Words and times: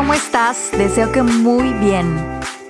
¿cómo 0.00 0.14
estás? 0.14 0.70
Deseo 0.72 1.12
que 1.12 1.22
muy 1.22 1.74
bien. 1.74 2.16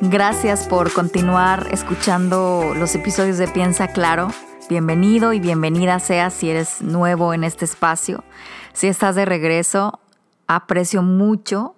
Gracias 0.00 0.66
por 0.66 0.92
continuar 0.92 1.68
escuchando 1.70 2.72
los 2.76 2.96
episodios 2.96 3.38
de 3.38 3.46
Piensa 3.46 3.86
Claro. 3.86 4.32
Bienvenido 4.68 5.32
y 5.32 5.38
bienvenida 5.38 6.00
seas 6.00 6.34
si 6.34 6.50
eres 6.50 6.82
nuevo 6.82 7.32
en 7.32 7.44
este 7.44 7.64
espacio. 7.64 8.24
Si 8.72 8.88
estás 8.88 9.14
de 9.14 9.26
regreso, 9.26 10.00
aprecio 10.48 11.02
mucho 11.04 11.76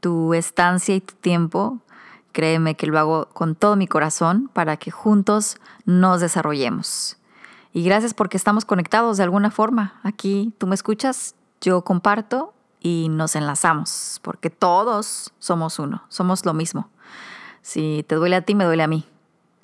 tu 0.00 0.34
estancia 0.34 0.94
y 0.94 1.00
tu 1.00 1.14
tiempo. 1.14 1.78
Créeme 2.32 2.74
que 2.74 2.86
lo 2.86 2.98
hago 2.98 3.30
con 3.32 3.54
todo 3.54 3.76
mi 3.76 3.86
corazón 3.86 4.50
para 4.52 4.76
que 4.76 4.90
juntos 4.90 5.56
nos 5.86 6.20
desarrollemos. 6.20 7.16
Y 7.72 7.84
gracias 7.84 8.12
porque 8.12 8.36
estamos 8.36 8.66
conectados 8.66 9.16
de 9.16 9.22
alguna 9.22 9.50
forma. 9.50 9.98
Aquí 10.02 10.52
tú 10.58 10.66
me 10.66 10.74
escuchas, 10.74 11.36
yo 11.62 11.84
comparto 11.84 12.52
y 12.80 13.08
nos 13.10 13.36
enlazamos, 13.36 14.20
porque 14.22 14.50
todos 14.50 15.32
somos 15.38 15.78
uno, 15.78 16.02
somos 16.08 16.44
lo 16.44 16.54
mismo. 16.54 16.88
Si 17.62 18.04
te 18.08 18.14
duele 18.14 18.36
a 18.36 18.42
ti, 18.42 18.54
me 18.54 18.64
duele 18.64 18.82
a 18.82 18.88
mí. 18.88 19.04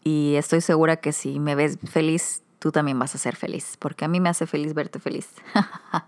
Y 0.05 0.34
estoy 0.37 0.61
segura 0.61 0.97
que 0.97 1.12
si 1.12 1.41
me 1.41 1.55
ves 1.55 1.79
feliz, 1.91 2.43
tú 2.59 2.71
también 2.71 2.98
vas 2.98 3.15
a 3.15 3.19
ser 3.19 3.34
feliz, 3.34 3.77
porque 3.79 4.05
a 4.05 4.09
mí 4.09 4.21
me 4.21 4.29
hace 4.29 4.47
feliz 4.47 4.74
verte 4.74 5.01
feliz. 5.01 5.29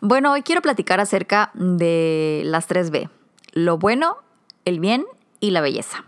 bueno, 0.00 0.32
hoy 0.32 0.42
quiero 0.42 0.60
platicar 0.60 1.00
acerca 1.00 1.50
de 1.54 2.42
las 2.44 2.66
tres 2.66 2.90
B. 2.90 3.08
Lo 3.52 3.78
bueno, 3.78 4.16
el 4.64 4.80
bien 4.80 5.04
y 5.40 5.50
la 5.50 5.60
belleza. 5.60 6.04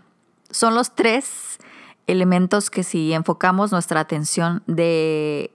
Son 0.51 0.75
los 0.75 0.95
tres 0.95 1.59
elementos 2.07 2.69
que 2.69 2.83
si 2.83 3.13
enfocamos 3.13 3.71
nuestra 3.71 3.99
atención 3.99 4.63
de 4.67 5.54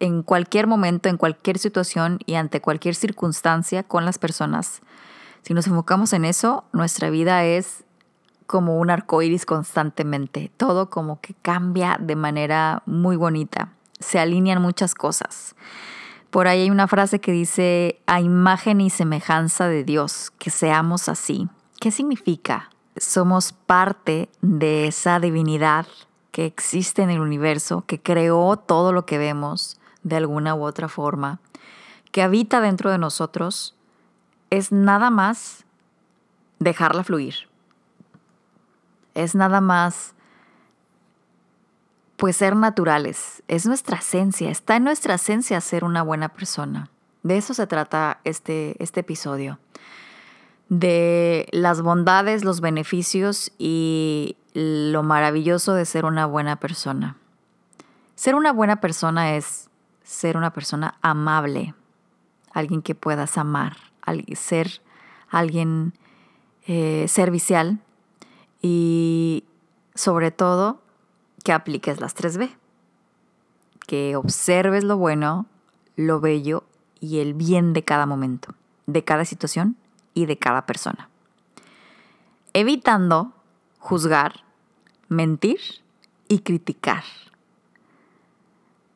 en 0.00 0.22
cualquier 0.22 0.66
momento, 0.66 1.08
en 1.08 1.16
cualquier 1.16 1.58
situación 1.58 2.18
y 2.26 2.34
ante 2.34 2.60
cualquier 2.60 2.94
circunstancia 2.94 3.82
con 3.82 4.04
las 4.04 4.18
personas. 4.18 4.80
Si 5.42 5.54
nos 5.54 5.66
enfocamos 5.66 6.12
en 6.12 6.24
eso, 6.24 6.64
nuestra 6.72 7.10
vida 7.10 7.44
es 7.44 7.84
como 8.46 8.78
un 8.78 8.90
arco 8.90 9.22
iris 9.22 9.46
constantemente. 9.46 10.50
Todo 10.56 10.90
como 10.90 11.20
que 11.20 11.34
cambia 11.34 11.98
de 12.00 12.16
manera 12.16 12.82
muy 12.86 13.16
bonita. 13.16 13.72
Se 14.00 14.18
alinean 14.18 14.60
muchas 14.60 14.94
cosas. 14.94 15.54
Por 16.30 16.48
ahí 16.48 16.62
hay 16.62 16.70
una 16.70 16.88
frase 16.88 17.20
que 17.20 17.32
dice, 17.32 18.00
a 18.06 18.20
imagen 18.20 18.80
y 18.80 18.90
semejanza 18.90 19.68
de 19.68 19.84
Dios, 19.84 20.32
que 20.38 20.50
seamos 20.50 21.08
así. 21.08 21.48
¿Qué 21.80 21.90
significa? 21.90 22.70
Somos 22.96 23.52
parte 23.52 24.28
de 24.40 24.86
esa 24.86 25.18
divinidad 25.20 25.86
que 26.30 26.46
existe 26.46 27.02
en 27.02 27.10
el 27.10 27.20
universo, 27.20 27.84
que 27.86 28.00
creó 28.00 28.56
todo 28.56 28.92
lo 28.92 29.06
que 29.06 29.18
vemos, 29.18 29.79
de 30.02 30.16
alguna 30.16 30.54
u 30.54 30.62
otra 30.62 30.88
forma, 30.88 31.40
que 32.12 32.22
habita 32.22 32.60
dentro 32.60 32.90
de 32.90 32.98
nosotros, 32.98 33.76
es 34.50 34.72
nada 34.72 35.10
más 35.10 35.64
dejarla 36.58 37.04
fluir. 37.04 37.48
Es 39.14 39.34
nada 39.34 39.60
más 39.60 40.14
pues 42.20 42.36
ser 42.36 42.54
naturales. 42.54 43.42
Es 43.48 43.66
nuestra 43.66 43.96
esencia, 43.96 44.50
está 44.50 44.76
en 44.76 44.84
nuestra 44.84 45.14
esencia 45.14 45.60
ser 45.60 45.84
una 45.84 46.02
buena 46.02 46.28
persona. 46.28 46.90
De 47.22 47.38
eso 47.38 47.54
se 47.54 47.66
trata 47.66 48.20
este, 48.24 48.76
este 48.78 49.00
episodio. 49.00 49.58
De 50.68 51.48
las 51.50 51.80
bondades, 51.80 52.44
los 52.44 52.60
beneficios 52.60 53.52
y 53.58 54.36
lo 54.52 55.02
maravilloso 55.02 55.72
de 55.72 55.86
ser 55.86 56.04
una 56.04 56.26
buena 56.26 56.56
persona. 56.56 57.16
Ser 58.16 58.34
una 58.34 58.52
buena 58.52 58.82
persona 58.82 59.36
es 59.36 59.69
ser 60.10 60.36
una 60.36 60.52
persona 60.52 60.96
amable, 61.02 61.72
alguien 62.52 62.82
que 62.82 62.96
puedas 62.96 63.38
amar, 63.38 63.76
ser 64.34 64.82
alguien 65.28 65.94
eh, 66.66 67.06
servicial 67.06 67.78
y 68.60 69.44
sobre 69.94 70.32
todo 70.32 70.80
que 71.44 71.52
apliques 71.52 72.00
las 72.00 72.16
3B, 72.16 72.50
que 73.86 74.16
observes 74.16 74.82
lo 74.82 74.96
bueno, 74.96 75.46
lo 75.94 76.18
bello 76.18 76.64
y 76.98 77.20
el 77.20 77.32
bien 77.32 77.72
de 77.72 77.84
cada 77.84 78.04
momento, 78.04 78.52
de 78.86 79.04
cada 79.04 79.24
situación 79.24 79.76
y 80.12 80.26
de 80.26 80.36
cada 80.36 80.66
persona. 80.66 81.08
Evitando 82.52 83.32
juzgar, 83.78 84.42
mentir 85.08 85.60
y 86.26 86.40
criticar. 86.40 87.04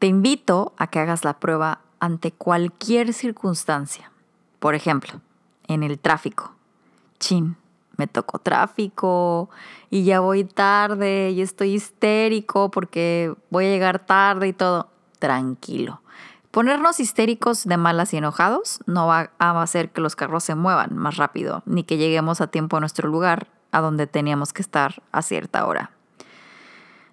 Te 0.05 0.09
invito 0.09 0.75
a 0.77 0.89
que 0.89 0.99
hagas 0.99 1.25
la 1.25 1.41
prueba 1.41 1.81
ante 1.99 2.31
cualquier 2.31 3.15
circunstancia. 3.15 4.13
Por 4.59 4.75
ejemplo, 4.75 5.23
en 5.67 5.83
el 5.83 5.99
tráfico. 5.99 6.53
Chin, 7.19 7.57
me 7.97 8.07
tocó 8.07 8.39
tráfico 8.39 9.49
y 9.89 10.05
ya 10.05 10.21
voy 10.21 10.45
tarde 10.45 11.31
y 11.31 11.41
estoy 11.41 11.73
histérico 11.73 12.71
porque 12.71 13.33
voy 13.49 13.65
a 13.65 13.71
llegar 13.71 13.99
tarde 13.99 14.49
y 14.49 14.53
todo. 14.53 14.91
Tranquilo. 15.21 16.03
Ponernos 16.51 17.01
histéricos 17.01 17.65
de 17.65 17.79
malas 17.79 18.13
y 18.13 18.19
enojados 18.19 18.81
no 18.85 19.07
va 19.07 19.31
a 19.39 19.63
hacer 19.63 19.91
que 19.91 20.03
los 20.03 20.17
carros 20.17 20.45
se 20.45 20.55
muevan 20.55 20.95
más 20.99 21.17
rápido 21.17 21.63
ni 21.65 21.83
que 21.83 21.97
lleguemos 21.97 22.43
a 22.43 22.49
tiempo 22.49 22.77
a 22.77 22.81
nuestro 22.81 23.09
lugar 23.09 23.47
a 23.73 23.81
donde 23.81 24.07
teníamos 24.07 24.53
que 24.53 24.61
estar 24.61 25.03
a 25.13 25.23
cierta 25.23 25.65
hora. 25.65 25.94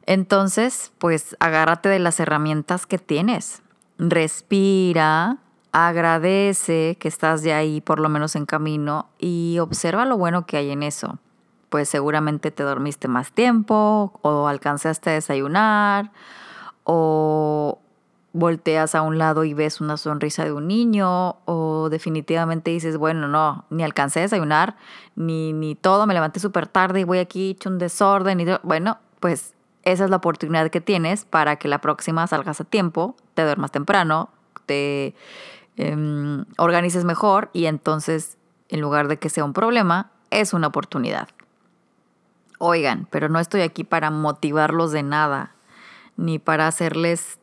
Entonces, 0.05 0.91
pues 0.97 1.35
agárrate 1.39 1.89
de 1.89 1.99
las 1.99 2.19
herramientas 2.19 2.85
que 2.85 2.97
tienes. 2.97 3.61
Respira, 3.97 5.37
agradece 5.71 6.97
que 6.99 7.07
estás 7.07 7.43
de 7.43 7.53
ahí 7.53 7.81
por 7.81 7.99
lo 7.99 8.09
menos 8.09 8.35
en 8.35 8.45
camino 8.45 9.09
y 9.19 9.57
observa 9.59 10.05
lo 10.05 10.17
bueno 10.17 10.45
que 10.45 10.57
hay 10.57 10.71
en 10.71 10.83
eso. 10.83 11.19
Pues 11.69 11.87
seguramente 11.87 12.51
te 12.51 12.63
dormiste 12.63 13.07
más 13.07 13.31
tiempo 13.31 14.19
o 14.21 14.47
alcanzaste 14.47 15.11
a 15.11 15.13
desayunar 15.13 16.11
o 16.83 17.79
volteas 18.33 18.95
a 18.95 19.01
un 19.01 19.17
lado 19.17 19.43
y 19.43 19.53
ves 19.53 19.81
una 19.81 19.97
sonrisa 19.97 20.45
de 20.45 20.51
un 20.51 20.67
niño 20.67 21.37
o 21.45 21.89
definitivamente 21.89 22.71
dices, 22.71 22.97
bueno, 22.97 23.27
no, 23.27 23.65
ni 23.69 23.83
alcancé 23.83 24.19
a 24.19 24.23
desayunar, 24.23 24.75
ni, 25.15 25.53
ni 25.53 25.75
todo, 25.75 26.07
me 26.07 26.13
levanté 26.13 26.39
súper 26.39 26.67
tarde 26.67 27.01
y 27.01 27.03
voy 27.03 27.19
aquí 27.19 27.51
hecho 27.51 27.69
un 27.69 27.77
desorden 27.77 28.39
y 28.39 28.45
bueno, 28.63 28.99
pues 29.19 29.53
esa 29.83 30.03
es 30.03 30.09
la 30.09 30.17
oportunidad 30.17 30.69
que 30.69 30.81
tienes 30.81 31.25
para 31.25 31.55
que 31.55 31.67
la 31.67 31.81
próxima 31.81 32.27
salgas 32.27 32.61
a 32.61 32.63
tiempo, 32.63 33.15
te 33.33 33.43
duermas 33.43 33.71
temprano, 33.71 34.29
te 34.65 35.15
em, 35.77 36.45
organices 36.57 37.03
mejor 37.03 37.49
y 37.53 37.65
entonces, 37.65 38.37
en 38.69 38.81
lugar 38.81 39.07
de 39.07 39.17
que 39.17 39.29
sea 39.29 39.43
un 39.43 39.53
problema, 39.53 40.11
es 40.29 40.53
una 40.53 40.67
oportunidad. 40.67 41.29
Oigan, 42.59 43.07
pero 43.09 43.27
no 43.27 43.39
estoy 43.39 43.61
aquí 43.61 43.83
para 43.83 44.11
motivarlos 44.11 44.91
de 44.91 45.01
nada, 45.01 45.55
ni 46.15 46.37
para 46.37 46.67
hacerles 46.67 47.39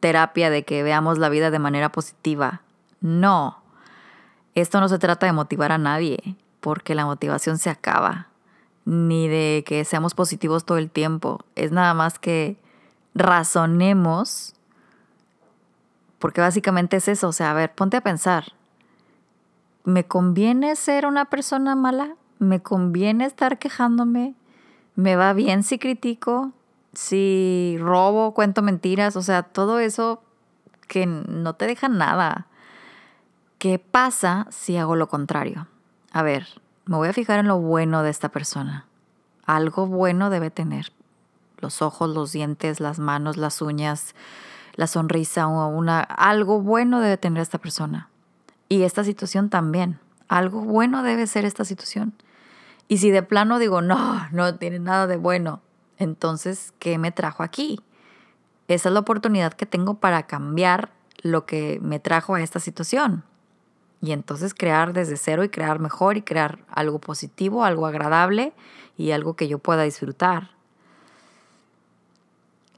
terapia 0.00 0.50
de 0.50 0.64
que 0.64 0.82
veamos 0.82 1.16
la 1.16 1.30
vida 1.30 1.50
de 1.50 1.58
manera 1.58 1.90
positiva. 1.90 2.60
No, 3.00 3.62
esto 4.54 4.80
no 4.80 4.88
se 4.88 4.98
trata 4.98 5.24
de 5.24 5.32
motivar 5.32 5.72
a 5.72 5.78
nadie, 5.78 6.36
porque 6.60 6.94
la 6.94 7.06
motivación 7.06 7.56
se 7.56 7.70
acaba 7.70 8.28
ni 8.84 9.28
de 9.28 9.64
que 9.66 9.84
seamos 9.84 10.14
positivos 10.14 10.64
todo 10.64 10.78
el 10.78 10.90
tiempo. 10.90 11.40
Es 11.54 11.72
nada 11.72 11.94
más 11.94 12.18
que 12.18 12.56
razonemos, 13.14 14.54
porque 16.18 16.40
básicamente 16.40 16.96
es 16.96 17.08
eso. 17.08 17.28
O 17.28 17.32
sea, 17.32 17.50
a 17.50 17.54
ver, 17.54 17.74
ponte 17.74 17.96
a 17.96 18.02
pensar. 18.02 18.52
¿Me 19.84 20.04
conviene 20.04 20.76
ser 20.76 21.06
una 21.06 21.26
persona 21.26 21.74
mala? 21.74 22.16
¿Me 22.38 22.62
conviene 22.62 23.26
estar 23.26 23.58
quejándome? 23.58 24.34
¿Me 24.96 25.16
va 25.16 25.32
bien 25.32 25.62
si 25.62 25.78
critico? 25.78 26.52
Si 26.92 27.76
robo, 27.80 28.32
cuento 28.34 28.62
mentiras, 28.62 29.16
o 29.16 29.22
sea, 29.22 29.42
todo 29.42 29.78
eso 29.78 30.22
que 30.88 31.06
no 31.06 31.54
te 31.54 31.66
deja 31.66 31.88
nada. 31.88 32.46
¿Qué 33.58 33.78
pasa 33.78 34.46
si 34.50 34.76
hago 34.76 34.94
lo 34.94 35.08
contrario? 35.08 35.66
A 36.12 36.22
ver, 36.22 36.46
me 36.86 36.96
voy 36.96 37.08
a 37.08 37.12
fijar 37.12 37.38
en 37.38 37.48
lo 37.48 37.58
bueno 37.58 38.02
de 38.02 38.10
esta 38.10 38.28
persona. 38.28 38.86
Algo 39.46 39.86
bueno 39.86 40.30
debe 40.30 40.50
tener. 40.50 40.92
Los 41.58 41.82
ojos, 41.82 42.10
los 42.10 42.32
dientes, 42.32 42.80
las 42.80 42.98
manos, 42.98 43.36
las 43.36 43.62
uñas, 43.62 44.14
la 44.74 44.86
sonrisa, 44.86 45.46
una, 45.46 46.00
algo 46.00 46.60
bueno 46.60 47.00
debe 47.00 47.16
tener 47.16 47.42
esta 47.42 47.58
persona. 47.58 48.08
Y 48.68 48.82
esta 48.82 49.04
situación 49.04 49.48
también. 49.48 49.98
Algo 50.28 50.60
bueno 50.60 51.02
debe 51.02 51.26
ser 51.26 51.44
esta 51.44 51.64
situación. 51.64 52.12
Y 52.88 52.98
si 52.98 53.10
de 53.10 53.22
plano 53.22 53.58
digo, 53.58 53.80
no, 53.80 54.28
no 54.32 54.54
tiene 54.56 54.78
nada 54.78 55.06
de 55.06 55.16
bueno, 55.16 55.60
entonces, 55.96 56.74
¿qué 56.78 56.98
me 56.98 57.12
trajo 57.12 57.42
aquí? 57.42 57.80
Esa 58.68 58.88
es 58.88 58.92
la 58.92 59.00
oportunidad 59.00 59.54
que 59.54 59.66
tengo 59.66 59.94
para 59.94 60.24
cambiar 60.24 60.90
lo 61.22 61.46
que 61.46 61.78
me 61.82 61.98
trajo 61.98 62.34
a 62.34 62.42
esta 62.42 62.60
situación 62.60 63.24
y 64.04 64.12
entonces 64.12 64.52
crear 64.52 64.92
desde 64.92 65.16
cero 65.16 65.44
y 65.44 65.48
crear 65.48 65.78
mejor 65.78 66.18
y 66.18 66.22
crear 66.22 66.58
algo 66.68 66.98
positivo, 66.98 67.64
algo 67.64 67.86
agradable 67.86 68.52
y 68.98 69.12
algo 69.12 69.34
que 69.34 69.48
yo 69.48 69.58
pueda 69.58 69.82
disfrutar. 69.82 70.50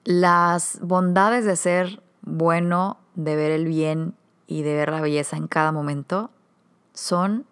Las 0.04 0.78
bondades 0.82 1.44
de 1.44 1.56
ser 1.56 2.00
bueno, 2.22 2.98
de 3.16 3.34
ver 3.34 3.50
el 3.50 3.66
bien 3.66 4.14
y 4.46 4.62
de 4.62 4.76
ver 4.76 4.92
la 4.92 5.00
belleza 5.00 5.36
en 5.36 5.48
cada 5.48 5.72
momento 5.72 6.30
son 6.94 7.44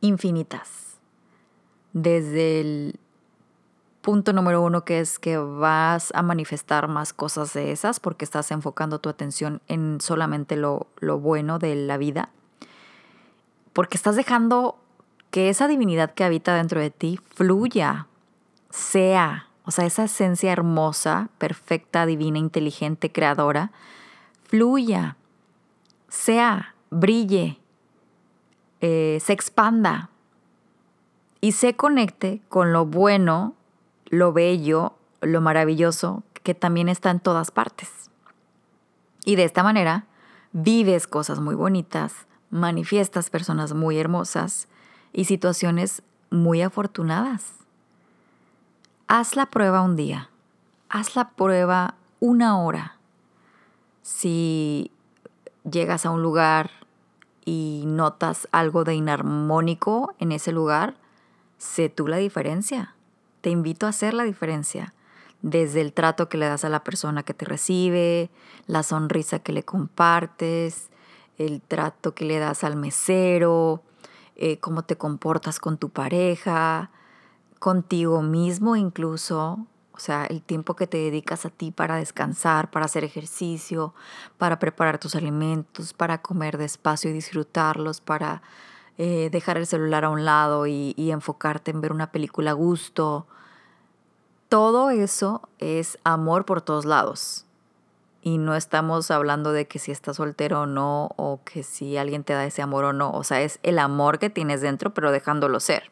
infinitas. 0.00 0.96
Desde 1.92 2.62
el 2.62 2.98
punto 4.02 4.32
número 4.32 4.62
uno 4.62 4.84
que 4.84 5.00
es 5.00 5.18
que 5.18 5.36
vas 5.38 6.10
a 6.14 6.22
manifestar 6.22 6.88
más 6.88 7.12
cosas 7.12 7.52
de 7.52 7.72
esas 7.72 8.00
porque 8.00 8.24
estás 8.24 8.50
enfocando 8.50 8.98
tu 8.98 9.08
atención 9.08 9.60
en 9.68 10.00
solamente 10.00 10.56
lo, 10.56 10.86
lo 10.98 11.18
bueno 11.18 11.58
de 11.58 11.74
la 11.74 11.96
vida. 11.96 12.30
Porque 13.72 13.96
estás 13.96 14.16
dejando 14.16 14.76
que 15.30 15.48
esa 15.48 15.68
divinidad 15.68 16.14
que 16.14 16.24
habita 16.24 16.54
dentro 16.54 16.80
de 16.80 16.90
ti 16.90 17.20
fluya, 17.34 18.06
sea, 18.70 19.48
o 19.64 19.70
sea, 19.70 19.86
esa 19.86 20.04
esencia 20.04 20.52
hermosa, 20.52 21.28
perfecta, 21.38 22.06
divina, 22.06 22.38
inteligente, 22.38 23.12
creadora, 23.12 23.72
fluya, 24.44 25.16
sea, 26.08 26.74
brille, 26.90 27.58
eh, 28.80 29.18
se 29.20 29.32
expanda 29.32 30.10
y 31.40 31.52
se 31.52 31.76
conecte 31.76 32.40
con 32.48 32.72
lo 32.72 32.86
bueno, 32.86 33.54
lo 34.08 34.32
bello, 34.32 34.94
lo 35.20 35.40
maravilloso 35.40 36.22
que 36.42 36.54
también 36.54 36.88
está 36.88 37.10
en 37.10 37.20
todas 37.20 37.50
partes. 37.50 38.10
Y 39.24 39.36
de 39.36 39.44
esta 39.44 39.62
manera 39.62 40.06
vives 40.52 41.06
cosas 41.06 41.40
muy 41.40 41.54
bonitas, 41.54 42.26
manifiestas 42.50 43.30
personas 43.30 43.74
muy 43.74 43.98
hermosas 43.98 44.68
y 45.12 45.24
situaciones 45.24 46.02
muy 46.30 46.62
afortunadas. 46.62 47.52
Haz 49.06 49.36
la 49.36 49.46
prueba 49.46 49.82
un 49.82 49.96
día, 49.96 50.30
haz 50.88 51.16
la 51.16 51.30
prueba 51.30 51.94
una 52.20 52.58
hora. 52.58 52.96
Si 54.02 54.90
llegas 55.70 56.06
a 56.06 56.10
un 56.10 56.22
lugar 56.22 56.70
y 57.44 57.84
notas 57.86 58.48
algo 58.52 58.84
de 58.84 58.94
inarmónico 58.94 60.14
en 60.18 60.32
ese 60.32 60.52
lugar, 60.52 60.96
sé 61.58 61.88
tú 61.88 62.06
la 62.06 62.16
diferencia. 62.16 62.94
Te 63.40 63.50
invito 63.50 63.86
a 63.86 63.90
hacer 63.90 64.14
la 64.14 64.24
diferencia. 64.24 64.94
Desde 65.42 65.80
el 65.80 65.92
trato 65.92 66.28
que 66.28 66.38
le 66.38 66.46
das 66.46 66.64
a 66.64 66.68
la 66.68 66.82
persona 66.82 67.22
que 67.22 67.34
te 67.34 67.44
recibe, 67.44 68.30
la 68.66 68.82
sonrisa 68.82 69.38
que 69.38 69.52
le 69.52 69.62
compartes, 69.62 70.90
el 71.38 71.62
trato 71.62 72.14
que 72.14 72.24
le 72.24 72.38
das 72.38 72.64
al 72.64 72.76
mesero, 72.76 73.82
eh, 74.34 74.58
cómo 74.58 74.82
te 74.82 74.96
comportas 74.96 75.60
con 75.60 75.78
tu 75.78 75.90
pareja, 75.90 76.90
contigo 77.58 78.22
mismo 78.22 78.76
incluso, 78.76 79.66
o 79.92 80.00
sea, 80.00 80.26
el 80.26 80.42
tiempo 80.42 80.76
que 80.76 80.86
te 80.86 80.96
dedicas 80.96 81.44
a 81.44 81.50
ti 81.50 81.72
para 81.72 81.96
descansar, 81.96 82.70
para 82.70 82.86
hacer 82.86 83.02
ejercicio, 83.02 83.94
para 84.38 84.60
preparar 84.60 84.98
tus 84.98 85.16
alimentos, 85.16 85.92
para 85.92 86.22
comer 86.22 86.56
despacio 86.56 87.10
y 87.10 87.12
disfrutarlos, 87.12 88.00
para 88.00 88.42
eh, 88.98 89.30
dejar 89.30 89.56
el 89.56 89.66
celular 89.66 90.04
a 90.04 90.10
un 90.10 90.24
lado 90.24 90.66
y, 90.66 90.92
y 90.96 91.12
enfocarte 91.12 91.70
en 91.70 91.80
ver 91.80 91.92
una 91.92 92.10
película 92.10 92.50
a 92.50 92.54
gusto. 92.54 93.26
Todo 94.48 94.90
eso 94.90 95.48
es 95.58 95.98
amor 96.04 96.44
por 96.44 96.62
todos 96.62 96.84
lados. 96.84 97.46
Y 98.22 98.38
no 98.38 98.56
estamos 98.56 99.10
hablando 99.10 99.52
de 99.52 99.68
que 99.68 99.78
si 99.78 99.92
estás 99.92 100.16
soltero 100.16 100.62
o 100.62 100.66
no, 100.66 101.10
o 101.16 101.40
que 101.44 101.62
si 101.62 101.96
alguien 101.96 102.24
te 102.24 102.32
da 102.32 102.44
ese 102.44 102.60
amor 102.60 102.84
o 102.84 102.92
no. 102.92 103.12
O 103.12 103.22
sea, 103.24 103.40
es 103.40 103.60
el 103.62 103.78
amor 103.78 104.18
que 104.18 104.30
tienes 104.30 104.60
dentro, 104.60 104.92
pero 104.92 105.12
dejándolo 105.12 105.60
ser. 105.60 105.90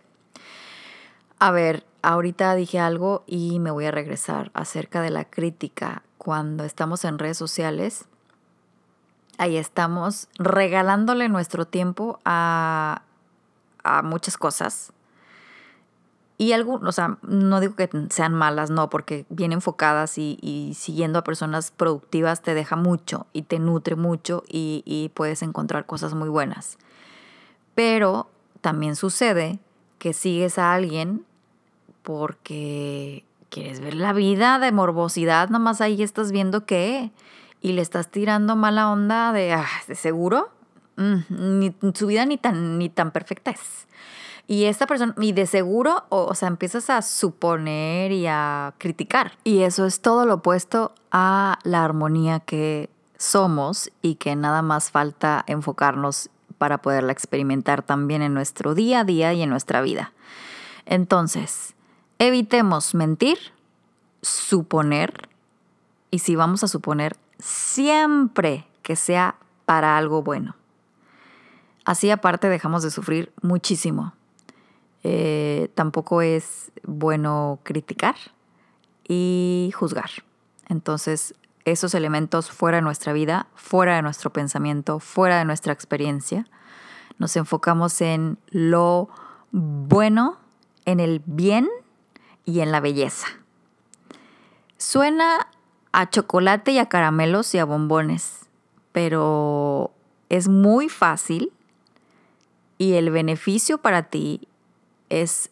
A 1.38 1.50
ver, 1.50 1.84
ahorita 2.02 2.54
dije 2.54 2.80
algo 2.80 3.22
y 3.26 3.60
me 3.60 3.70
voy 3.70 3.84
a 3.84 3.90
regresar 3.90 4.50
acerca 4.54 5.00
de 5.00 5.10
la 5.10 5.24
crítica. 5.26 6.02
Cuando 6.18 6.64
estamos 6.64 7.04
en 7.04 7.18
redes 7.18 7.36
sociales, 7.36 8.06
ahí 9.38 9.56
estamos 9.56 10.28
regalándole 10.38 11.28
nuestro 11.28 11.66
tiempo 11.66 12.18
a, 12.24 13.02
a 13.82 14.02
muchas 14.02 14.36
cosas. 14.36 14.92
Y 16.38 16.52
algunos, 16.52 16.86
o 16.86 16.92
sea, 16.92 17.16
no 17.22 17.60
digo 17.60 17.76
que 17.76 17.88
sean 18.10 18.34
malas, 18.34 18.70
no, 18.70 18.90
porque 18.90 19.24
bien 19.30 19.52
enfocadas 19.52 20.18
y, 20.18 20.72
siguiendo 20.76 21.18
a 21.18 21.24
personas 21.24 21.70
productivas 21.70 22.42
te 22.42 22.52
deja 22.52 22.76
mucho 22.76 23.26
y 23.32 23.42
te 23.42 23.58
nutre 23.58 23.96
mucho 23.96 24.42
y, 24.46 24.82
y 24.84 25.08
puedes 25.14 25.42
encontrar 25.42 25.86
cosas 25.86 26.12
muy 26.14 26.28
buenas. 26.28 26.76
Pero 27.74 28.28
también 28.60 28.96
sucede 28.96 29.60
que 29.98 30.12
sigues 30.12 30.58
a 30.58 30.74
alguien 30.74 31.24
porque 32.02 33.24
quieres 33.48 33.80
ver 33.80 33.94
la 33.94 34.12
vida 34.12 34.58
de 34.58 34.72
morbosidad, 34.72 35.48
nomás 35.48 35.80
ahí 35.80 36.02
estás 36.02 36.32
viendo 36.32 36.66
qué 36.66 37.10
y 37.60 37.72
le 37.72 37.82
estás 37.82 38.10
tirando 38.10 38.56
mala 38.56 38.90
onda 38.90 39.32
de, 39.32 39.52
ah, 39.52 39.66
¿de 39.86 39.94
seguro? 39.94 40.50
Mm, 40.96 41.58
ni, 41.58 41.76
su 41.94 42.06
vida 42.06 42.24
ni 42.26 42.38
tan, 42.38 42.78
ni 42.78 42.88
tan 42.88 43.10
perfecta 43.10 43.50
es. 43.50 43.86
Y 44.46 44.64
esta 44.64 44.86
persona, 44.86 45.14
y 45.20 45.32
de 45.32 45.46
seguro, 45.46 46.04
o, 46.08 46.24
o, 46.26 46.34
sea, 46.34 46.48
empiezas 46.48 46.88
a 46.90 47.02
suponer 47.02 48.12
y 48.12 48.26
a 48.26 48.74
criticar. 48.78 49.32
Y 49.42 49.62
eso 49.62 49.86
es 49.86 50.00
todo 50.00 50.24
lo 50.24 50.34
opuesto 50.34 50.94
a 51.10 51.58
la 51.64 51.84
armonía 51.84 52.40
que 52.40 52.88
somos 53.18 53.90
y 54.02 54.16
que 54.16 54.36
nada 54.36 54.62
más 54.62 54.90
falta 54.90 55.44
enfocarnos 55.46 56.30
para 56.58 56.78
poderla 56.78 57.12
experimentar 57.12 57.82
también 57.82 58.22
en 58.22 58.34
nuestro 58.34 58.74
día 58.74 59.00
a 59.00 59.04
día 59.04 59.32
y 59.32 59.42
en 59.42 59.50
nuestra 59.50 59.80
vida. 59.80 60.12
Entonces, 60.86 61.74
evitemos 62.18 62.94
mentir, 62.94 63.38
suponer, 64.22 65.28
y 66.10 66.20
si 66.20 66.36
vamos 66.36 66.62
a 66.64 66.68
suponer, 66.68 67.16
siempre 67.38 68.66
que 68.82 68.96
sea 68.96 69.36
para 69.64 69.96
algo 69.96 70.22
bueno. 70.22 70.56
Así 71.84 72.10
aparte 72.10 72.48
dejamos 72.48 72.82
de 72.82 72.90
sufrir 72.90 73.32
muchísimo. 73.42 74.12
Eh, 75.02 75.70
tampoco 75.74 76.22
es 76.22 76.72
bueno 76.82 77.60
criticar 77.62 78.16
y 79.06 79.72
juzgar. 79.74 80.10
Entonces, 80.68 81.34
esos 81.64 81.94
elementos 81.94 82.50
fuera 82.50 82.78
de 82.78 82.82
nuestra 82.82 83.12
vida, 83.12 83.46
fuera 83.54 83.96
de 83.96 84.02
nuestro 84.02 84.32
pensamiento, 84.32 84.98
fuera 84.98 85.38
de 85.38 85.44
nuestra 85.44 85.72
experiencia. 85.72 86.46
Nos 87.18 87.36
enfocamos 87.36 88.00
en 88.00 88.38
lo 88.50 89.08
bueno, 89.52 90.38
en 90.84 91.00
el 91.00 91.22
bien 91.24 91.68
y 92.44 92.60
en 92.60 92.72
la 92.72 92.80
belleza. 92.80 93.28
Suena 94.76 95.48
a 95.96 96.10
chocolate 96.10 96.72
y 96.72 96.78
a 96.78 96.90
caramelos 96.90 97.54
y 97.54 97.58
a 97.58 97.64
bombones, 97.64 98.50
pero 98.92 99.92
es 100.28 100.46
muy 100.46 100.90
fácil 100.90 101.54
y 102.76 102.92
el 102.92 103.08
beneficio 103.08 103.78
para 103.78 104.02
ti 104.02 104.46
es 105.08 105.48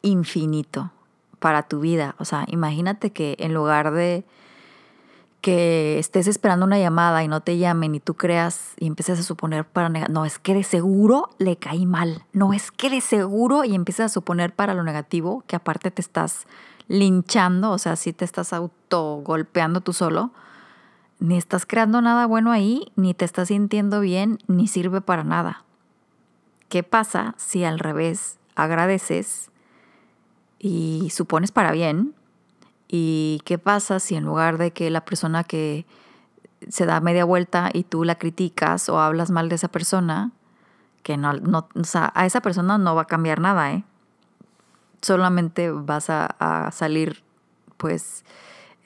infinito 0.00 0.90
para 1.38 1.64
tu 1.64 1.80
vida. 1.80 2.14
O 2.18 2.24
sea, 2.24 2.46
imagínate 2.48 3.10
que 3.10 3.36
en 3.38 3.52
lugar 3.52 3.92
de 3.92 4.24
que 5.42 5.98
estés 5.98 6.28
esperando 6.28 6.64
una 6.64 6.78
llamada 6.78 7.22
y 7.22 7.28
no 7.28 7.42
te 7.42 7.58
llamen 7.58 7.94
y 7.94 8.00
tú 8.00 8.14
creas 8.14 8.72
y 8.78 8.86
empieces 8.86 9.20
a 9.20 9.22
suponer 9.22 9.66
para 9.66 9.90
no 9.90 10.24
es 10.24 10.38
que 10.38 10.54
de 10.54 10.62
seguro 10.62 11.28
le 11.36 11.56
caí 11.58 11.84
mal, 11.84 12.24
no 12.32 12.54
es 12.54 12.70
que 12.70 12.88
de 12.88 13.02
seguro 13.02 13.64
y 13.64 13.74
empiezas 13.74 14.06
a 14.06 14.14
suponer 14.14 14.54
para 14.54 14.72
lo 14.72 14.82
negativo, 14.82 15.44
que 15.46 15.56
aparte 15.56 15.90
te 15.90 16.00
estás 16.00 16.46
linchando, 16.88 17.70
o 17.70 17.78
sea, 17.78 17.96
si 17.96 18.12
te 18.12 18.24
estás 18.24 18.52
auto 18.52 19.22
golpeando 19.24 19.80
tú 19.80 19.92
solo, 19.92 20.32
ni 21.18 21.36
estás 21.36 21.66
creando 21.66 22.00
nada 22.00 22.26
bueno 22.26 22.52
ahí, 22.52 22.92
ni 22.96 23.14
te 23.14 23.24
estás 23.24 23.48
sintiendo 23.48 24.00
bien, 24.00 24.38
ni 24.46 24.68
sirve 24.68 25.00
para 25.00 25.24
nada. 25.24 25.64
¿Qué 26.68 26.82
pasa 26.82 27.34
si 27.38 27.64
al 27.64 27.78
revés 27.78 28.38
agradeces 28.56 29.50
y 30.58 31.10
supones 31.10 31.52
para 31.52 31.72
bien? 31.72 32.14
¿Y 32.88 33.40
qué 33.44 33.58
pasa 33.58 34.00
si 34.00 34.16
en 34.16 34.24
lugar 34.24 34.58
de 34.58 34.72
que 34.72 34.90
la 34.90 35.04
persona 35.04 35.44
que 35.44 35.86
se 36.68 36.86
da 36.86 37.00
media 37.00 37.24
vuelta 37.24 37.70
y 37.72 37.84
tú 37.84 38.04
la 38.04 38.16
criticas 38.16 38.88
o 38.88 39.00
hablas 39.00 39.30
mal 39.30 39.48
de 39.48 39.56
esa 39.56 39.68
persona, 39.68 40.32
que 41.02 41.16
no, 41.16 41.34
no 41.34 41.68
o 41.74 41.84
sea, 41.84 42.12
a 42.14 42.26
esa 42.26 42.40
persona 42.40 42.78
no 42.78 42.94
va 42.94 43.02
a 43.02 43.06
cambiar 43.06 43.40
nada, 43.40 43.72
¿eh? 43.72 43.84
Solamente 45.04 45.70
vas 45.70 46.08
a, 46.08 46.70
salir, 46.72 47.22
pues, 47.76 48.24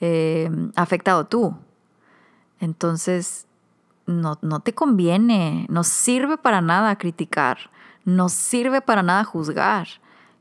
eh, 0.01 0.51
afectado 0.75 1.25
tú. 1.25 1.55
Entonces, 2.59 3.47
no, 4.05 4.37
no 4.41 4.59
te 4.59 4.73
conviene, 4.73 5.65
no 5.69 5.83
sirve 5.83 6.37
para 6.37 6.61
nada 6.61 6.97
criticar, 6.97 7.71
no 8.03 8.27
sirve 8.27 8.81
para 8.81 9.01
nada 9.01 9.23
juzgar 9.23 9.87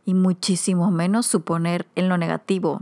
y 0.04 0.14
muchísimo 0.14 0.90
menos 0.90 1.26
suponer 1.26 1.86
en 1.94 2.08
lo 2.08 2.18
negativo. 2.18 2.80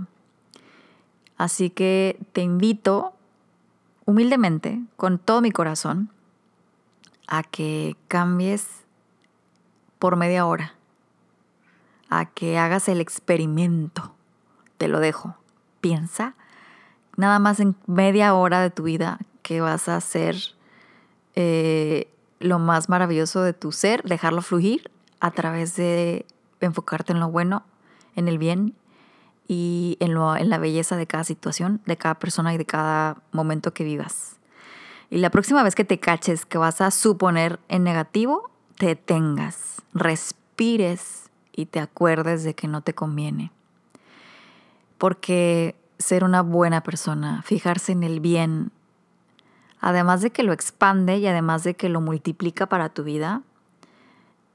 Así 1.37 1.71
que 1.71 2.19
te 2.33 2.41
invito 2.41 3.13
humildemente, 4.07 4.81
con 4.97 5.19
todo 5.19 5.41
mi 5.41 5.51
corazón, 5.51 6.11
a 7.27 7.43
que 7.43 7.97
cambies 8.09 8.69
por 9.99 10.17
media 10.17 10.47
hora, 10.47 10.76
a 12.09 12.27
que 12.27 12.59
hagas 12.59 12.89
el 12.89 13.01
experimento. 13.01 14.15
Te 14.79 14.89
lo 14.89 15.01
dejo. 15.01 15.37
Piensa 15.81 16.35
nada 17.17 17.39
más 17.39 17.61
en 17.61 17.77
media 17.87 18.35
hora 18.35 18.61
de 18.61 18.71
tu 18.71 18.85
vida 18.85 19.19
que 19.43 19.61
vas 19.61 19.89
a 19.89 19.97
hacer 19.97 20.37
eh, 21.35 22.09
lo 22.39 22.59
más 22.59 22.89
maravilloso 22.89 23.43
de 23.43 23.53
tu 23.53 23.73
ser, 23.73 24.03
dejarlo 24.03 24.43
fluir, 24.43 24.91
a 25.21 25.31
través 25.31 25.77
de 25.77 26.27
enfocarte 26.61 27.13
en 27.13 27.21
lo 27.21 27.31
bueno, 27.31 27.65
en 28.15 28.29
el 28.29 28.39
bien 28.39 28.75
y 29.49 29.97
en, 30.01 30.15
lo, 30.15 30.37
en 30.37 30.51
la 30.51 30.59
belleza 30.59 30.97
de 30.97 31.07
cada 31.07 31.25
situación, 31.25 31.81
de 31.87 31.97
cada 31.97 32.17
persona 32.17 32.53
y 32.53 32.59
de 32.59 32.67
cada 32.67 33.23
momento 33.33 33.73
que 33.73 33.85
vivas. 33.85 34.37
Y 35.09 35.19
la 35.19 35.31
próxima 35.31 35.63
vez 35.63 35.75
que 35.75 35.85
te 35.85 36.01
caches 36.01 36.45
que 36.45 36.59
vas 36.59 36.81
a 36.81 36.91
suponer 36.91 37.61
en 37.69 37.85
negativo, 37.85 38.51
te 38.77 38.87
detengas, 38.87 39.83
respires 39.95 41.26
y 41.57 41.67
te 41.67 41.81
acuerdes 41.81 42.45
de 42.45 42.55
que 42.55 42.69
no 42.69 42.83
te 42.83 42.95
conviene. 42.95 43.51
Porque 44.99 45.75
ser 45.99 46.23
una 46.23 46.43
buena 46.43 46.83
persona, 46.83 47.43
fijarse 47.43 47.93
en 47.93 48.05
el 48.05 48.21
bien, 48.21 48.71
además 49.81 50.21
de 50.21 50.31
que 50.31 50.43
lo 50.43 50.53
expande 50.53 51.17
y 51.17 51.27
además 51.27 51.65
de 51.65 51.75
que 51.75 51.89
lo 51.89 52.01
multiplica 52.01 52.67
para 52.67 52.91
tu 52.91 53.03
vida 53.03 53.43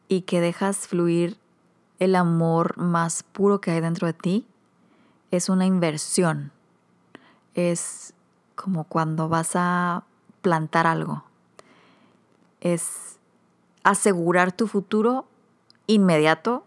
y 0.08 0.22
que 0.22 0.40
dejas 0.40 0.88
fluir 0.88 1.38
el 2.00 2.16
amor 2.16 2.78
más 2.78 3.24
puro 3.24 3.62
que 3.62 3.72
hay 3.72 3.82
dentro 3.82 4.08
de 4.08 4.14
ti, 4.14 4.46
es 5.32 5.50
una 5.50 5.66
inversión. 5.66 6.52
Es 7.56 8.14
como 8.56 8.84
cuando 8.84 9.30
vas 9.30 9.52
a 9.56 10.04
plantar 10.42 10.86
algo. 10.86 11.24
Es 12.60 13.18
asegurar 13.84 14.52
tu 14.52 14.68
futuro 14.68 15.26
inmediato 15.88 16.66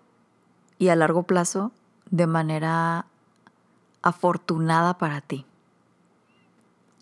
y 0.84 0.90
a 0.90 0.96
largo 0.96 1.22
plazo 1.22 1.72
de 2.10 2.26
manera 2.26 3.06
afortunada 4.02 4.98
para 4.98 5.22
ti. 5.22 5.46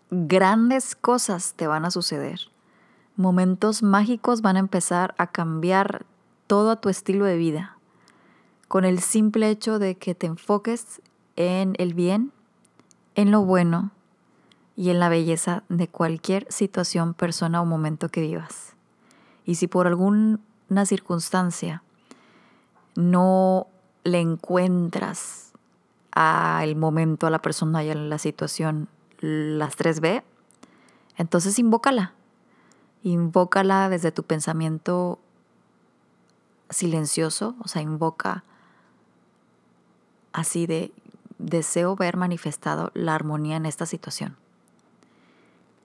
Grandes 0.09 0.95
cosas 0.95 1.53
te 1.55 1.67
van 1.67 1.83
a 1.83 1.91
suceder. 1.91 2.39
Momentos 3.17 3.83
mágicos 3.83 4.41
van 4.41 4.55
a 4.55 4.59
empezar 4.59 5.13
a 5.17 5.27
cambiar 5.27 6.05
todo 6.47 6.77
tu 6.77 6.87
estilo 6.87 7.25
de 7.25 7.35
vida 7.35 7.77
con 8.69 8.85
el 8.85 8.99
simple 8.99 9.49
hecho 9.49 9.79
de 9.79 9.95
que 9.95 10.15
te 10.15 10.27
enfoques 10.27 11.01
en 11.35 11.75
el 11.77 11.93
bien, 11.93 12.31
en 13.15 13.31
lo 13.31 13.43
bueno 13.43 13.91
y 14.77 14.91
en 14.91 14.99
la 15.01 15.09
belleza 15.09 15.63
de 15.67 15.89
cualquier 15.89 16.47
situación, 16.49 17.13
persona 17.15 17.61
o 17.61 17.65
momento 17.65 18.07
que 18.07 18.21
vivas. 18.21 18.77
Y 19.45 19.55
si 19.55 19.67
por 19.67 19.87
alguna 19.87 20.39
circunstancia 20.85 21.83
no 22.95 23.67
le 24.03 24.19
encuentras 24.19 25.53
al 26.11 26.75
momento, 26.75 27.27
a 27.27 27.29
la 27.29 27.41
persona 27.41 27.83
y 27.83 27.89
a 27.89 27.95
la 27.95 28.17
situación 28.17 28.87
las 29.19 29.75
tres 29.75 29.99
B, 29.99 30.23
entonces 31.17 31.57
invócala. 31.59 32.13
Invócala 33.03 33.89
desde 33.89 34.11
tu 34.11 34.23
pensamiento 34.23 35.19
silencioso, 36.69 37.55
o 37.59 37.67
sea, 37.67 37.81
invoca 37.81 38.43
así 40.31 40.65
de 40.65 40.91
deseo 41.37 41.95
ver 41.95 42.17
manifestado 42.17 42.91
la 42.93 43.15
armonía 43.15 43.57
en 43.57 43.65
esta 43.65 43.85
situación. 43.85 44.35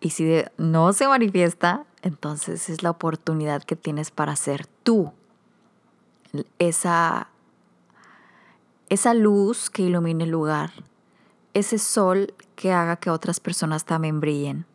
Y 0.01 0.11
si 0.11 0.43
no 0.57 0.93
se 0.93 1.09
manifiesta, 1.09 1.85
entonces 2.03 2.69
es 2.69 2.83
la 2.83 2.91
oportunidad 2.91 3.63
que 3.65 3.77
tienes 3.77 4.11
para 4.11 4.37
ser 4.37 4.67
tú 4.67 5.13
esa, 6.59 7.29
esa 8.89 9.15
luz 9.15 9.71
que 9.71 9.83
ilumine 9.83 10.25
el 10.25 10.31
lugar, 10.31 10.71
ese 11.55 11.79
sol 11.79 12.35
que 12.57 12.73
haga 12.73 12.97
que 12.97 13.11
otras 13.11 13.41
personas 13.41 13.85
también 13.85 14.21
brillen. 14.21 14.67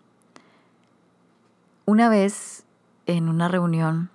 Una 1.86 2.10
vez 2.10 2.63
en 3.05 3.27
una 3.27 3.48
reunión 3.48 4.10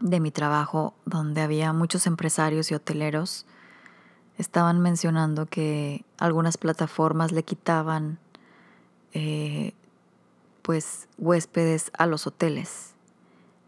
de 0.00 0.20
mi 0.20 0.30
trabajo 0.30 0.94
donde 1.04 1.40
había 1.42 1.72
muchos 1.72 2.06
empresarios 2.06 2.70
y 2.70 2.74
hoteleros, 2.74 3.46
estaban 4.38 4.80
mencionando 4.80 5.46
que 5.46 6.04
algunas 6.18 6.56
plataformas 6.56 7.32
le 7.32 7.42
quitaban 7.42 8.18
eh, 9.12 9.74
pues 10.62 11.08
huéspedes 11.18 11.90
a 11.98 12.06
los 12.06 12.26
hoteles. 12.26 12.94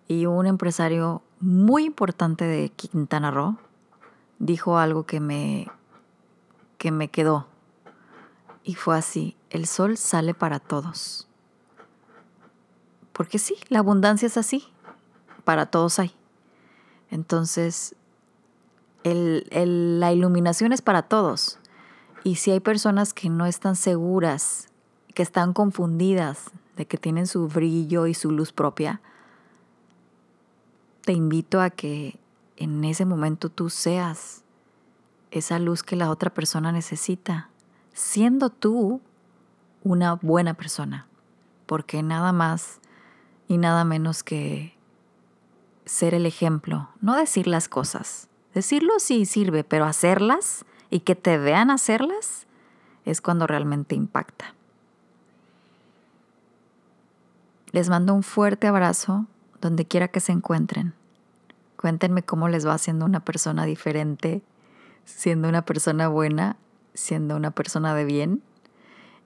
Y 0.08 0.26
un 0.26 0.46
empresario 0.46 1.22
muy 1.40 1.84
importante 1.84 2.44
de 2.44 2.68
Quintana 2.70 3.30
Roo 3.30 3.58
dijo 4.42 4.76
algo 4.76 5.06
que 5.06 5.20
me, 5.20 5.68
que 6.76 6.90
me 6.90 7.08
quedó. 7.08 7.46
Y 8.64 8.74
fue 8.74 8.98
así, 8.98 9.36
el 9.50 9.66
sol 9.66 9.96
sale 9.96 10.34
para 10.34 10.58
todos. 10.58 11.28
Porque 13.12 13.38
sí, 13.38 13.56
la 13.68 13.78
abundancia 13.78 14.26
es 14.26 14.36
así, 14.36 14.64
para 15.44 15.66
todos 15.66 15.98
hay. 16.00 16.12
Entonces, 17.10 17.94
la 19.04 20.12
iluminación 20.12 20.72
es 20.72 20.82
para 20.82 21.02
todos. 21.02 21.58
Y 22.24 22.36
si 22.36 22.50
hay 22.50 22.60
personas 22.60 23.14
que 23.14 23.28
no 23.28 23.46
están 23.46 23.76
seguras, 23.76 24.68
que 25.14 25.22
están 25.22 25.52
confundidas 25.52 26.50
de 26.76 26.86
que 26.86 26.98
tienen 26.98 27.28
su 27.28 27.46
brillo 27.46 28.08
y 28.08 28.14
su 28.14 28.32
luz 28.32 28.52
propia, 28.52 29.00
te 31.02 31.12
invito 31.12 31.60
a 31.60 31.70
que 31.70 32.18
en 32.62 32.84
ese 32.84 33.04
momento 33.04 33.48
tú 33.48 33.70
seas 33.70 34.44
esa 35.30 35.58
luz 35.58 35.82
que 35.82 35.96
la 35.96 36.10
otra 36.10 36.30
persona 36.30 36.72
necesita, 36.72 37.48
siendo 37.92 38.50
tú 38.50 39.00
una 39.82 40.14
buena 40.14 40.54
persona, 40.54 41.06
porque 41.66 42.02
nada 42.02 42.32
más 42.32 42.80
y 43.48 43.58
nada 43.58 43.84
menos 43.84 44.22
que 44.22 44.76
ser 45.84 46.14
el 46.14 46.26
ejemplo, 46.26 46.90
no 47.00 47.16
decir 47.16 47.46
las 47.46 47.68
cosas. 47.68 48.28
Decirlo 48.54 48.94
sí 48.98 49.26
sirve, 49.26 49.64
pero 49.64 49.84
hacerlas 49.84 50.64
y 50.90 51.00
que 51.00 51.14
te 51.14 51.38
vean 51.38 51.70
hacerlas 51.70 52.46
es 53.04 53.20
cuando 53.20 53.46
realmente 53.46 53.94
impacta. 53.94 54.54
Les 57.72 57.88
mando 57.88 58.12
un 58.12 58.22
fuerte 58.22 58.66
abrazo 58.66 59.26
donde 59.60 59.86
quiera 59.86 60.08
que 60.08 60.20
se 60.20 60.32
encuentren. 60.32 60.94
Cuéntenme 61.82 62.22
cómo 62.22 62.48
les 62.48 62.64
va 62.64 62.78
siendo 62.78 63.04
una 63.04 63.18
persona 63.18 63.64
diferente, 63.64 64.40
siendo 65.04 65.48
una 65.48 65.62
persona 65.62 66.06
buena, 66.06 66.56
siendo 66.94 67.34
una 67.34 67.50
persona 67.50 67.92
de 67.92 68.04
bien, 68.04 68.40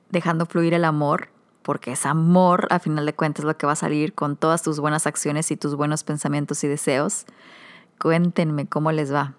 dejando 0.09 0.47
fluir 0.47 0.73
el 0.73 0.87
amor, 0.87 1.29
porque 1.61 1.93
es 1.93 2.07
amor, 2.07 2.67
a 2.71 2.79
final 2.79 3.05
de 3.05 3.13
cuentas, 3.13 3.45
lo 3.45 3.59
que 3.59 3.67
va 3.67 3.73
a 3.73 3.77
salir 3.77 4.15
con 4.15 4.37
todas 4.37 4.63
tus 4.63 4.81
buenas 4.81 5.07
acciones 5.07 5.51
y 5.51 5.59
tus 5.59 5.75
buenos 5.75 6.03
pensamientos 6.03 6.65
y 6.65 6.69
deseos. 6.69 7.27
Cuéntenme 8.01 8.67
cómo 8.67 8.91
les 8.91 9.13
va. 9.13 9.35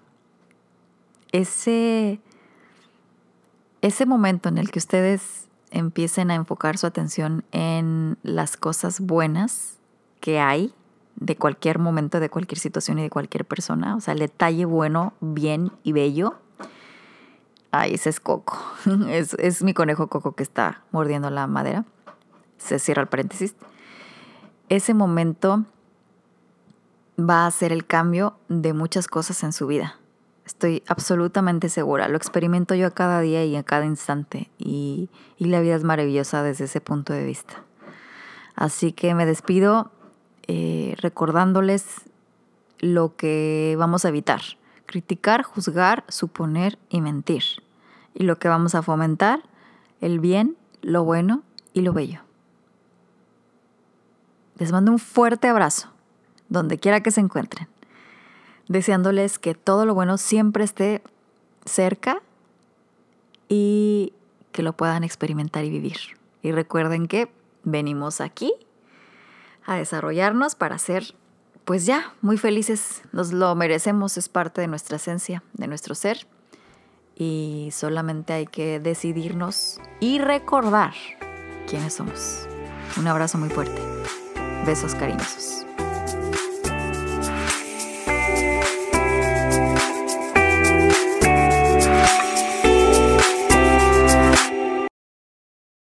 Ese, 1.31 2.21
ese 3.81 4.05
momento 4.05 4.47
en 4.47 4.59
el 4.59 4.69
que 4.69 4.77
ustedes 4.77 5.47
empiecen 5.71 6.29
a 6.29 6.35
enfocar 6.35 6.77
su 6.77 6.85
atención 6.85 7.45
en 7.51 8.19
las 8.21 8.57
cosas 8.57 8.99
buenas 8.99 9.79
que 10.19 10.39
hay 10.39 10.71
de 11.17 11.35
cualquier 11.35 11.79
momento, 11.79 12.19
de 12.19 12.29
cualquier 12.29 12.59
situación 12.59 12.99
y 12.99 13.03
de 13.03 13.09
cualquier 13.09 13.45
persona. 13.45 13.95
O 13.95 14.01
sea, 14.01 14.13
el 14.13 14.19
detalle 14.19 14.65
bueno, 14.65 15.13
bien 15.19 15.71
y 15.83 15.91
bello. 15.91 16.35
Ay, 17.71 17.95
ese 17.95 18.09
es 18.09 18.19
Coco. 18.19 18.57
Es, 19.09 19.33
es 19.35 19.63
mi 19.63 19.73
conejo 19.73 20.07
Coco 20.07 20.33
que 20.33 20.43
está 20.43 20.83
mordiendo 20.91 21.29
la 21.29 21.47
madera. 21.47 21.85
Se 22.57 22.79
cierra 22.79 23.01
el 23.01 23.07
paréntesis. 23.07 23.55
Ese 24.69 24.93
momento 24.93 25.65
va 27.17 27.45
a 27.45 27.51
ser 27.51 27.71
el 27.71 27.85
cambio 27.85 28.37
de 28.47 28.73
muchas 28.73 29.07
cosas 29.07 29.43
en 29.43 29.53
su 29.53 29.67
vida. 29.67 29.97
Estoy 30.45 30.83
absolutamente 30.87 31.67
segura. 31.67 32.07
Lo 32.07 32.15
experimento 32.15 32.73
yo 32.73 32.87
a 32.87 32.91
cada 32.91 33.19
día 33.21 33.43
y 33.43 33.55
a 33.55 33.63
cada 33.63 33.85
instante. 33.85 34.49
Y, 34.57 35.09
la 35.39 35.59
vida 35.59 35.75
es 35.75 35.83
maravillosa 35.83 36.41
desde 36.41 36.65
ese 36.65 36.79
punto 36.79 37.13
de 37.13 37.25
vista. 37.25 37.63
Así 38.55 38.91
que 38.91 39.13
me 39.13 39.25
despido 39.25 39.91
eh, 40.47 40.95
recordándoles 40.99 42.01
lo 42.79 43.15
que 43.15 43.75
vamos 43.77 44.05
a 44.05 44.09
evitar. 44.09 44.41
Criticar, 44.85 45.43
juzgar, 45.43 46.03
suponer 46.07 46.77
y 46.89 47.01
mentir. 47.01 47.43
Y 48.13 48.23
lo 48.23 48.37
que 48.37 48.47
vamos 48.47 48.75
a 48.75 48.81
fomentar, 48.81 49.41
el 50.01 50.19
bien, 50.19 50.55
lo 50.81 51.03
bueno 51.03 51.43
y 51.73 51.81
lo 51.81 51.93
bello. 51.93 52.21
Les 54.57 54.71
mando 54.71 54.91
un 54.91 54.99
fuerte 54.99 55.47
abrazo, 55.47 55.89
donde 56.49 56.79
quiera 56.79 57.01
que 57.01 57.11
se 57.11 57.21
encuentren 57.21 57.67
deseándoles 58.67 59.39
que 59.39 59.55
todo 59.55 59.85
lo 59.85 59.93
bueno 59.93 60.17
siempre 60.17 60.63
esté 60.63 61.01
cerca 61.65 62.21
y 63.49 64.13
que 64.51 64.63
lo 64.63 64.73
puedan 64.73 65.03
experimentar 65.03 65.63
y 65.63 65.69
vivir. 65.69 65.97
Y 66.41 66.51
recuerden 66.51 67.07
que 67.07 67.29
venimos 67.63 68.21
aquí 68.21 68.53
a 69.67 69.75
desarrollarnos 69.75 70.55
para 70.55 70.79
ser, 70.79 71.13
pues 71.65 71.85
ya, 71.85 72.13
muy 72.21 72.37
felices. 72.37 73.03
Nos 73.11 73.31
lo 73.31 73.53
merecemos, 73.53 74.17
es 74.17 74.29
parte 74.29 74.61
de 74.61 74.67
nuestra 74.67 74.95
esencia, 74.95 75.43
de 75.53 75.67
nuestro 75.67 75.93
ser. 75.93 76.25
Y 77.15 77.69
solamente 77.71 78.33
hay 78.33 78.47
que 78.47 78.79
decidirnos 78.79 79.79
y 79.99 80.19
recordar 80.19 80.93
quiénes 81.67 81.93
somos. 81.93 82.47
Un 82.97 83.07
abrazo 83.07 83.37
muy 83.37 83.49
fuerte. 83.49 83.81
Besos 84.65 84.95
cariñosos. 84.95 85.65